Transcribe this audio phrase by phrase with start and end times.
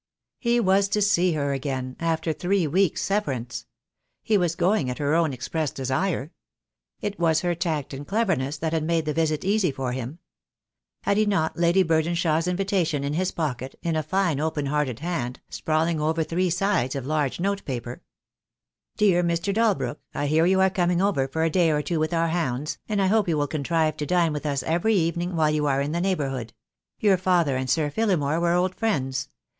[0.39, 3.67] He was to see her again— after three weeks' severance.
[4.23, 6.31] He was going at her own express desire.
[7.01, 10.17] It was her tact and cleverness that had made the visit easy for him.
[11.03, 15.39] Had he not Lady Burdenshaw's invitation in his pocket, in a fine open hearted hand,
[15.51, 18.01] sprawling over three sides of large note paper:—
[18.97, 19.53] "Dear Mr.
[19.53, 22.79] Dalbrook,— I hear you are coming over for a day or two with our hounds,
[22.89, 25.79] and I hope you will contrive to dine with us every evening while you are
[25.79, 26.53] in the neighbourhood.
[26.99, 29.29] Your father and Sir Phillimore were old friends.